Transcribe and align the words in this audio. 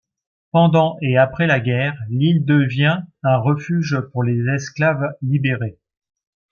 Pendant 0.51 0.97
et 1.03 1.15
après 1.15 1.45
la 1.45 1.59
guerre, 1.59 1.93
l'île 2.09 2.43
devient 2.43 3.03
un 3.21 3.37
refuge 3.37 3.99
pour 4.11 4.23
les 4.23 4.47
esclaves 4.51 5.13
libérés. 5.21 5.77